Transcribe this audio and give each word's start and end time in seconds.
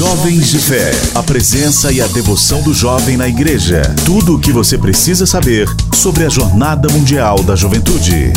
Jovens 0.00 0.48
de 0.48 0.58
Fé. 0.58 0.92
A 1.14 1.22
presença 1.22 1.92
e 1.92 2.00
a 2.00 2.06
devoção 2.06 2.62
do 2.62 2.72
jovem 2.72 3.18
na 3.18 3.28
igreja. 3.28 3.82
Tudo 4.06 4.36
o 4.36 4.40
que 4.40 4.50
você 4.50 4.78
precisa 4.78 5.26
saber 5.26 5.68
sobre 5.92 6.24
a 6.24 6.28
Jornada 6.30 6.88
Mundial 6.90 7.42
da 7.42 7.54
Juventude. 7.54 8.32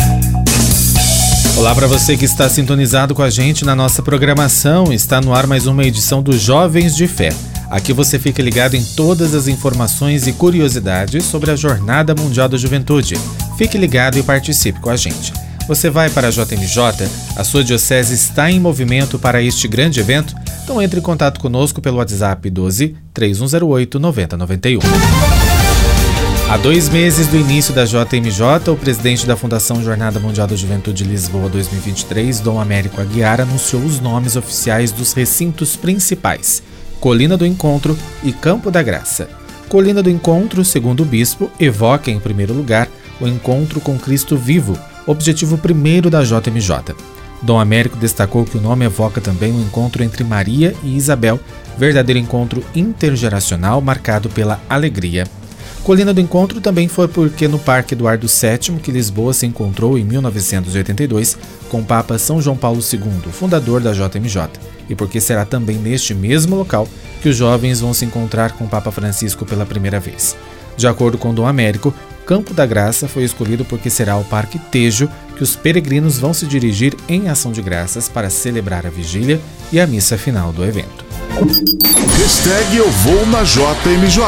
Olá 1.55 1.73
para 1.73 1.87
você 1.87 2.17
que 2.17 2.25
está 2.25 2.49
sintonizado 2.49 3.15
com 3.15 3.23
a 3.23 3.29
gente 3.29 3.63
na 3.63 3.73
nossa 3.73 4.03
programação. 4.03 4.91
Está 4.91 5.21
no 5.21 5.33
ar 5.33 5.47
mais 5.47 5.65
uma 5.65 5.85
edição 5.85 6.21
do 6.21 6.37
Jovens 6.37 6.97
de 6.97 7.07
Fé. 7.07 7.29
Aqui 7.69 7.93
você 7.93 8.19
fica 8.19 8.43
ligado 8.43 8.75
em 8.75 8.83
todas 8.83 9.33
as 9.33 9.47
informações 9.47 10.27
e 10.27 10.33
curiosidades 10.33 11.23
sobre 11.23 11.49
a 11.49 11.55
Jornada 11.55 12.13
Mundial 12.13 12.49
da 12.49 12.57
Juventude. 12.57 13.15
Fique 13.57 13.77
ligado 13.77 14.19
e 14.19 14.23
participe 14.23 14.81
com 14.81 14.89
a 14.89 14.97
gente. 14.97 15.31
Você 15.65 15.89
vai 15.89 16.09
para 16.09 16.27
a 16.27 16.29
JMJ? 16.29 17.07
A 17.37 17.43
sua 17.45 17.63
diocese 17.63 18.13
está 18.13 18.51
em 18.51 18.59
movimento 18.59 19.17
para 19.17 19.41
este 19.41 19.65
grande 19.65 20.01
evento? 20.01 20.42
Então 20.63 20.81
entre 20.81 20.99
em 20.99 21.03
contato 21.03 21.41
conosco 21.41 21.81
pelo 21.81 21.97
WhatsApp 21.97 22.49
12 22.49 22.95
3108 23.13 23.99
9091. 23.99 24.79
Há 26.49 26.57
dois 26.57 26.87
meses 26.87 27.27
do 27.27 27.35
início 27.35 27.73
da 27.73 27.83
JMJ, 27.83 28.71
o 28.71 28.75
presidente 28.75 29.27
da 29.27 29.35
Fundação 29.35 29.83
Jornada 29.83 30.21
Mundial 30.21 30.47
da 30.47 30.55
Juventude 30.55 31.03
Lisboa 31.03 31.49
2023, 31.49 32.39
Dom 32.39 32.59
Américo 32.59 33.01
Aguiar, 33.01 33.41
anunciou 33.41 33.81
os 33.81 33.99
nomes 33.99 34.37
oficiais 34.37 34.91
dos 34.91 35.11
recintos 35.11 35.75
principais: 35.75 36.63
Colina 36.99 37.35
do 37.35 37.45
Encontro 37.45 37.97
e 38.23 38.31
Campo 38.31 38.71
da 38.71 38.81
Graça. 38.81 39.27
Colina 39.67 40.01
do 40.01 40.09
Encontro, 40.09 40.63
segundo 40.63 41.03
o 41.03 41.05
bispo, 41.05 41.51
evoca, 41.59 42.09
em 42.09 42.19
primeiro 42.19 42.53
lugar, 42.53 42.87
o 43.19 43.27
encontro 43.27 43.81
com 43.81 43.97
Cristo 43.97 44.37
vivo, 44.37 44.77
objetivo 45.05 45.57
primeiro 45.57 46.09
da 46.09 46.23
JMJ. 46.23 47.12
Dom 47.43 47.59
Américo 47.59 47.97
destacou 47.97 48.45
que 48.45 48.57
o 48.57 48.61
nome 48.61 48.85
evoca 48.85 49.19
também 49.19 49.51
o 49.51 49.55
um 49.55 49.61
encontro 49.61 50.01
entre 50.01 50.23
Maria 50.23 50.73
e 50.81 50.95
Isabel, 50.95 51.39
verdadeiro 51.77 52.19
encontro 52.19 52.63
intergeracional 52.73 53.81
marcado 53.81 54.29
pela 54.29 54.61
alegria. 54.69 55.25
Colina 55.83 56.13
do 56.13 56.21
Encontro 56.21 56.61
também 56.61 56.87
foi 56.87 57.09
porque 57.09 57.45
no 57.45 57.59
Parque 57.59 57.93
Eduardo 57.93 58.25
VII 58.25 58.79
que 58.79 58.89
Lisboa 58.89 59.33
se 59.33 59.45
encontrou 59.45 59.97
em 59.97 60.05
1982 60.05 61.37
com 61.69 61.81
o 61.81 61.83
Papa 61.83 62.17
São 62.17 62.41
João 62.41 62.55
Paulo 62.55 62.79
II, 62.79 63.29
fundador 63.33 63.81
da 63.81 63.91
JMJ, 63.91 64.47
e 64.89 64.95
porque 64.95 65.19
será 65.19 65.43
também 65.43 65.77
neste 65.77 66.13
mesmo 66.13 66.55
local 66.55 66.87
que 67.21 67.27
os 67.27 67.35
jovens 67.35 67.81
vão 67.81 67.93
se 67.93 68.05
encontrar 68.05 68.53
com 68.53 68.63
o 68.63 68.69
Papa 68.69 68.91
Francisco 68.91 69.45
pela 69.45 69.65
primeira 69.65 69.99
vez. 69.99 70.37
De 70.77 70.87
acordo 70.87 71.17
com 71.17 71.33
Dom 71.33 71.45
Américo, 71.45 71.93
Campo 72.25 72.53
da 72.53 72.65
Graça 72.65 73.07
foi 73.07 73.23
escolhido 73.23 73.65
porque 73.65 73.89
será 73.89 74.17
o 74.17 74.23
Parque 74.23 74.57
Tejo 74.57 75.09
que 75.35 75.43
os 75.43 75.55
peregrinos 75.55 76.17
vão 76.17 76.33
se 76.33 76.45
dirigir 76.45 76.95
em 77.09 77.27
ação 77.27 77.51
de 77.51 77.61
graças 77.61 78.07
para 78.07 78.29
celebrar 78.29 78.85
a 78.85 78.89
vigília 78.89 79.39
e 79.71 79.79
a 79.79 79.87
missa 79.87 80.17
final 80.17 80.53
do 80.53 80.63
evento. 80.63 81.03
Hashtag 82.17 82.77
Eu 82.77 82.89
Vou 82.89 83.25
na 83.25 83.43
JMJ. 83.43 84.23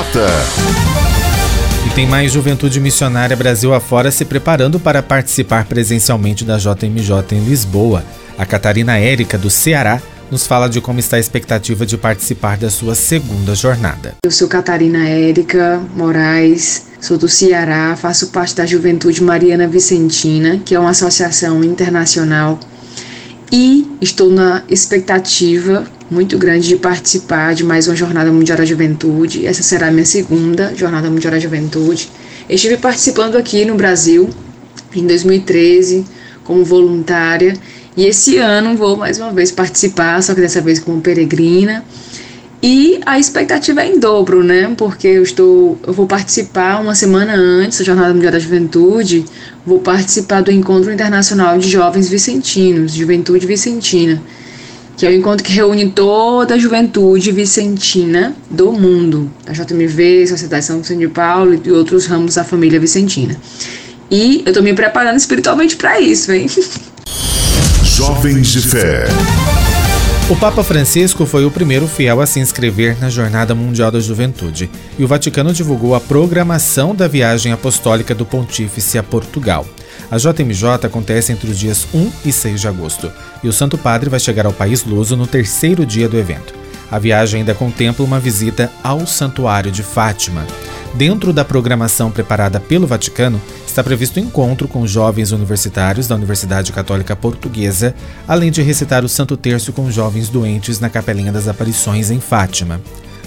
E 1.86 1.90
tem 1.92 2.08
mais 2.08 2.32
Juventude 2.32 2.80
Missionária 2.80 3.36
Brasil 3.36 3.74
afora 3.74 4.12
se 4.12 4.26
preparando 4.26 4.80
para 4.80 5.04
participar 5.04 5.66
presencialmente 5.66 6.44
da 6.44 6.58
JMJ 6.58 7.34
em 7.38 7.46
Lisboa. 7.46 8.04
A 8.38 8.46
Catarina 8.46 8.98
Érica, 8.98 9.38
do 9.38 9.50
Ceará, 9.50 10.02
nos 10.32 10.48
fala 10.48 10.68
de 10.68 10.82
como 10.82 11.00
está 11.00 11.18
a 11.18 11.20
expectativa 11.20 11.86
de 11.86 11.98
participar 11.98 12.58
da 12.58 12.70
sua 12.70 12.96
segunda 12.96 13.54
jornada. 13.54 14.16
Eu 14.24 14.32
sou 14.32 14.48
Catarina 14.48 15.08
Érica 15.08 15.82
Moraes, 15.96 16.88
sou 17.00 17.18
do 17.18 17.30
Ceará, 17.30 17.96
faço 17.96 18.28
parte 18.28 18.56
da 18.56 18.66
Juventude 18.66 19.24
Mariana 19.24 19.68
Vicentina, 19.68 20.60
que 20.64 20.74
é 20.74 20.80
uma 20.80 20.90
associação 20.90 21.64
internacional, 21.64 22.60
e 23.52 23.88
estou 24.02 24.30
na 24.30 24.64
expectativa 24.68 25.86
muito 26.10 26.38
grande 26.38 26.68
de 26.68 26.76
participar 26.76 27.54
de 27.54 27.64
mais 27.64 27.88
uma 27.88 27.96
Jornada 27.96 28.32
Mundial 28.32 28.58
da 28.58 28.66
Juventude. 28.66 29.46
Essa 29.46 29.64
será 29.64 29.88
a 29.88 29.92
minha 29.92 30.06
segunda 30.06 30.74
Jornada 30.76 31.10
Mundial 31.10 31.32
da 31.32 31.40
Juventude. 31.40 32.10
Estive 32.50 32.78
participando 32.78 33.38
aqui 33.38 33.66
no 33.66 33.76
Brasil 33.76 34.30
em 34.96 35.06
2013 35.06 36.06
como 36.44 36.64
voluntária 36.64 37.54
e 37.98 38.06
esse 38.06 38.38
ano 38.38 38.76
vou 38.76 38.98
mais 38.98 39.20
uma 39.20 39.32
vez 39.32 39.52
participar, 39.52 40.22
só 40.22 40.34
que 40.34 40.42
dessa 40.42 40.62
vez 40.62 40.80
como 40.80 41.02
peregrina. 41.02 41.84
E 42.62 43.00
a 43.06 43.20
expectativa 43.20 43.84
é 43.84 43.88
em 43.88 44.00
dobro, 44.00 44.44
né? 44.44 44.74
Porque 44.76 45.08
eu 45.08 45.24
estou, 45.24 45.78
eu 45.86 45.94
vou 45.94 46.08
participar 46.08 46.82
uma 46.82 46.96
semana 46.96 47.34
antes 47.36 47.78
da 47.78 47.86
Jornada 47.86 48.14
Mundial 48.14 48.32
da 48.32 48.40
Juventude, 48.40 49.24
vou 49.66 49.80
participar 49.80 50.42
do 50.42 50.52
Encontro 50.52 50.92
Internacional 50.92 51.58
de 51.58 51.70
Jovens 51.70 52.10
Vicentinos, 52.10 52.94
Juventude 52.94 53.46
Vicentina, 53.46 54.22
que 54.98 55.06
é 55.06 55.10
o 55.10 55.12
um 55.12 55.16
encontro 55.16 55.44
que 55.46 55.54
reúne 55.54 55.92
toda 55.92 56.56
a 56.56 56.58
juventude 56.58 57.32
vicentina 57.32 58.36
do 58.50 58.72
mundo, 58.72 59.30
a 59.46 59.52
JMV, 59.52 60.26
Sociedade 60.26 60.66
São 60.66 60.80
Vicente 60.80 61.00
de 61.00 61.08
Paulo 61.08 61.62
e 61.64 61.72
outros 61.72 62.08
ramos 62.08 62.36
da 62.36 62.44
família 62.44 62.80
vicentina. 62.80 63.38
E 64.10 64.42
eu 64.46 64.50
estou 64.50 64.64
me 64.64 64.74
preparando 64.74 65.18
espiritualmente 65.18 65.76
para 65.76 66.00
isso, 66.00 66.32
hein? 66.32 66.48
Jovens 67.96 68.50
de 68.50 68.62
Fé. 68.62 69.06
O 70.30 70.36
Papa 70.36 70.66
Francisco 70.66 71.26
foi 71.26 71.46
o 71.46 71.50
primeiro 71.50 71.88
fiel 71.88 72.20
a 72.20 72.26
se 72.26 72.42
inscrever 72.42 73.00
na 73.00 73.10
Jornada 73.10 73.56
Mundial 73.56 73.90
da 73.90 74.02
Juventude 74.02 74.70
e 75.00 75.06
o 75.06 75.08
Vaticano 75.08 75.54
divulgou 75.54 75.96
a 75.96 76.02
programação 76.02 76.94
da 76.94 77.08
viagem 77.08 77.54
apostólica 77.54 78.14
do 78.14 78.26
Pontífice 78.26 78.98
a 78.98 79.04
Portugal. 79.04 79.66
A 80.12 80.18
JMJ 80.18 80.86
acontece 80.86 81.32
entre 81.32 81.50
os 81.50 81.58
dias 81.58 81.88
1 81.94 82.12
e 82.26 82.34
6 82.34 82.60
de 82.60 82.68
agosto 82.68 83.10
e 83.42 83.48
o 83.48 83.54
Santo 83.54 83.78
Padre 83.78 84.10
vai 84.10 84.20
chegar 84.20 84.46
ao 84.46 84.52
país 84.52 84.84
luso 84.84 85.16
no 85.16 85.26
terceiro 85.26 85.86
dia 85.86 86.10
do 86.10 86.18
evento. 86.18 86.54
A 86.92 87.00
viagem 87.00 87.40
ainda 87.40 87.54
contempla 87.54 88.04
uma 88.04 88.20
visita 88.20 88.70
ao 88.84 89.08
Santuário 89.08 89.72
de 89.72 89.84
Fátima. 89.84 90.46
Dentro 90.98 91.34
da 91.34 91.44
programação 91.44 92.10
preparada 92.10 92.58
pelo 92.58 92.88
Vaticano, 92.88 93.42
está 93.68 93.84
previsto 93.84 94.18
encontro 94.18 94.66
com 94.66 94.88
jovens 94.88 95.34
universitários 95.34 96.08
da 96.08 96.16
Universidade 96.16 96.72
Católica 96.72 97.18
Portuguesa, 97.18 97.94
além 98.26 98.50
de 98.50 98.62
recitar 98.62 99.04
o 99.04 99.10
Santo 99.10 99.36
Terço 99.36 99.74
com 99.74 99.92
jovens 99.92 100.30
doentes 100.30 100.80
na 100.80 100.90
Capelinha 100.90 101.34
das 101.34 101.50
Aparições 101.50 102.12
em 102.12 102.22
Fátima. 102.22 102.80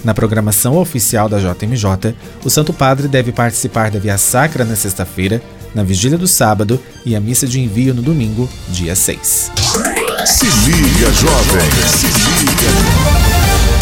Na 0.03 0.15
programação 0.15 0.77
oficial 0.77 1.29
da 1.29 1.37
JMJ, 1.37 2.15
o 2.43 2.49
Santo 2.49 2.73
Padre 2.73 3.07
deve 3.07 3.31
participar 3.31 3.91
da 3.91 3.99
Via 3.99 4.17
Sacra 4.17 4.65
na 4.65 4.75
sexta-feira, 4.75 5.39
na 5.75 5.83
vigília 5.83 6.17
do 6.17 6.27
sábado 6.27 6.81
e 7.05 7.15
a 7.15 7.19
missa 7.19 7.45
de 7.45 7.59
envio 7.59 7.93
no 7.93 8.01
domingo, 8.01 8.49
dia 8.69 8.95
6. 8.95 9.51
Se 10.25 10.45
liga, 10.45 11.11
jovem! 11.13 11.69
Se 11.87 12.07
liga! 12.07 13.18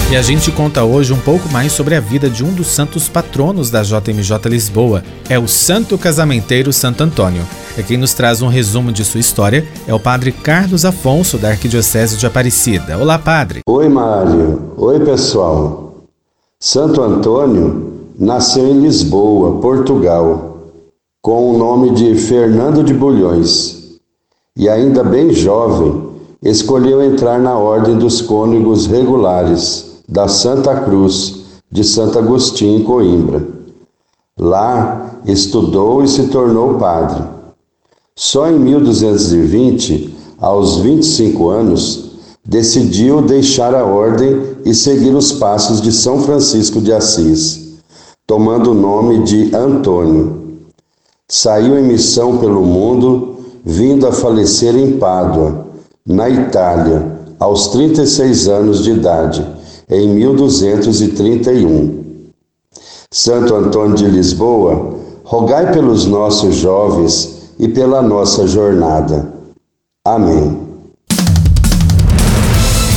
E 0.10 0.16
a 0.16 0.22
gente 0.22 0.54
conta 0.54 0.86
hoje 0.86 1.12
um 1.12 1.20
pouco 1.20 1.50
mais 1.50 1.74
sobre 1.74 1.94
a 1.94 2.00
vida 2.00 2.30
de 2.30 2.42
um 2.42 2.54
dos 2.54 2.68
santos 2.68 3.10
patronos 3.10 3.70
da 3.70 3.84
JMJ 3.84 4.38
Lisboa. 4.46 5.04
É 5.30 5.38
o 5.38 5.50
Santo 5.50 5.98
Casamenteiro 5.98 6.72
Santo 6.72 7.04
Antônio. 7.04 7.44
E 7.78 7.84
quem 7.84 7.98
nos 7.98 8.14
traz 8.14 8.42
um 8.42 8.48
resumo 8.48 8.94
de 8.94 9.04
sua 9.04 9.20
história 9.20 9.68
é 9.86 9.94
o 9.94 10.00
padre 10.00 10.32
Carlos 10.32 10.86
Afonso, 10.86 11.38
da 11.38 11.50
Arquidiocese 11.50 12.16
de 12.16 12.26
Aparecida. 12.26 12.98
Olá, 12.98 13.20
padre. 13.20 13.60
Oi, 13.68 13.90
Mário. 13.90 14.72
Oi, 14.78 14.98
pessoal. 15.02 16.06
Santo 16.58 17.02
Antônio 17.02 18.08
nasceu 18.18 18.66
em 18.66 18.80
Lisboa, 18.80 19.60
Portugal, 19.60 20.72
com 21.22 21.54
o 21.54 21.58
nome 21.58 21.94
de 21.94 22.16
Fernando 22.16 22.82
de 22.82 22.94
Bulhões. 22.94 24.00
E 24.56 24.70
ainda 24.70 25.04
bem 25.04 25.34
jovem, 25.34 26.02
escolheu 26.42 27.04
entrar 27.04 27.38
na 27.38 27.58
Ordem 27.58 27.98
dos 27.98 28.22
Cônegos 28.22 28.88
Regulares 28.88 29.87
da 30.08 30.28
Santa 30.28 30.74
Cruz 30.82 31.44
de 31.70 31.84
Santo 31.84 32.18
Agostinho 32.18 32.80
em 32.80 32.84
Coimbra. 32.84 33.46
Lá 34.40 35.20
estudou 35.26 36.04
e 36.04 36.08
se 36.08 36.28
tornou 36.28 36.76
padre. 36.76 37.24
Só 38.16 38.50
em 38.50 38.58
1220, 38.58 40.16
aos 40.40 40.78
25 40.78 41.50
anos, 41.50 42.12
decidiu 42.46 43.22
deixar 43.22 43.76
a 43.76 43.84
ordem 43.84 44.58
e 44.64 44.74
seguir 44.74 45.14
os 45.14 45.34
passos 45.34 45.82
de 45.82 45.92
São 45.92 46.22
Francisco 46.22 46.80
de 46.80 46.94
Assis, 46.94 47.80
tomando 48.26 48.72
o 48.72 48.76
nome 48.76 49.24
de 49.24 49.54
Antônio. 49.54 50.62
Saiu 51.28 51.78
em 51.78 51.84
missão 51.84 52.38
pelo 52.38 52.66
mundo, 52.66 53.36
vindo 53.66 54.08
a 54.08 54.14
falecer 54.14 54.76
em 54.76 54.98
Pádua, 54.98 55.68
na 56.06 56.30
Itália, 56.30 57.18
aos 57.38 57.68
36 57.68 58.48
anos 58.48 58.84
de 58.84 58.92
idade 58.92 59.57
em 59.90 60.08
1231. 60.10 62.06
Santo 63.12 63.56
Antônio 63.56 63.96
de 63.96 64.06
Lisboa, 64.06 64.98
rogai 65.24 65.72
pelos 65.72 66.06
nossos 66.06 66.56
jovens 66.56 67.54
e 67.58 67.68
pela 67.68 68.02
nossa 68.02 68.46
jornada. 68.48 69.34
Amém. 70.06 70.68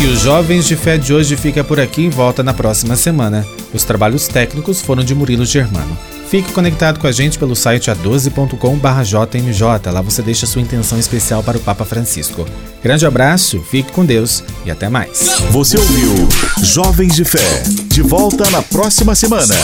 E 0.03 0.07
os 0.07 0.21
Jovens 0.21 0.67
de 0.67 0.77
Fé 0.77 0.97
de 0.97 1.13
hoje 1.13 1.37
fica 1.37 1.63
por 1.63 1.79
aqui 1.79 2.03
e 2.03 2.09
volta 2.09 2.43
na 2.43 2.55
próxima 2.55 2.97
semana. 2.97 3.47
Os 3.75 3.85
trabalhos 3.85 4.27
técnicos 4.29 4.81
foram 4.81 5.05
de 5.05 5.15
Murilo 5.15 5.45
Germano. 5.45 5.97
Fique 6.31 6.53
conectado 6.53 7.01
com 7.01 7.09
a 7.09 7.13
gente 7.13 7.37
pelo 7.37 7.57
site 7.57 7.91
a12.com/jmj. 7.91 9.91
Lá 9.93 10.01
você 10.01 10.23
deixa 10.23 10.47
sua 10.47 10.63
intenção 10.63 10.97
especial 10.97 11.43
para 11.43 11.59
o 11.59 11.61
Papa 11.61 11.85
Francisco. 11.85 12.47
Grande 12.81 13.05
abraço, 13.05 13.61
fique 13.69 13.91
com 13.91 14.05
Deus 14.05 14.45
e 14.65 14.71
até 14.71 14.89
mais. 14.89 15.41
Você 15.51 15.77
ouviu 15.77 16.29
Jovens 16.63 17.17
de 17.17 17.25
Fé. 17.25 17.65
De 17.89 18.01
volta 18.01 18.49
na 18.49 18.63
próxima 18.63 19.17
semana. 19.17 19.57